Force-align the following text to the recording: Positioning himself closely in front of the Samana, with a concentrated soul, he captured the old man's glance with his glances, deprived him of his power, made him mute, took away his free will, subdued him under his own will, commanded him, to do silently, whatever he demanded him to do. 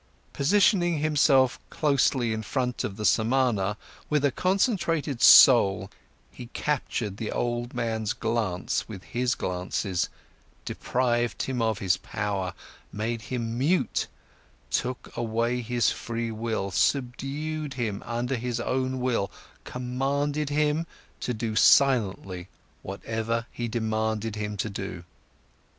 Positioning 0.33 0.97
himself 0.97 1.59
closely 1.69 2.33
in 2.33 2.41
front 2.41 2.83
of 2.83 2.97
the 2.97 3.05
Samana, 3.05 3.77
with 4.09 4.25
a 4.25 4.31
concentrated 4.31 5.21
soul, 5.21 5.91
he 6.31 6.47
captured 6.55 7.17
the 7.17 7.31
old 7.31 7.75
man's 7.75 8.13
glance 8.13 8.89
with 8.89 9.03
his 9.03 9.35
glances, 9.35 10.09
deprived 10.65 11.43
him 11.43 11.61
of 11.61 11.77
his 11.77 11.97
power, 11.97 12.55
made 12.91 13.21
him 13.21 13.59
mute, 13.59 14.07
took 14.71 15.15
away 15.15 15.61
his 15.61 15.91
free 15.91 16.31
will, 16.31 16.71
subdued 16.71 17.75
him 17.75 18.01
under 18.03 18.37
his 18.37 18.59
own 18.59 19.01
will, 19.01 19.29
commanded 19.65 20.49
him, 20.49 20.87
to 21.19 21.31
do 21.31 21.55
silently, 21.55 22.47
whatever 22.81 23.45
he 23.51 23.67
demanded 23.67 24.35
him 24.35 24.57
to 24.57 24.67
do. 24.71 25.03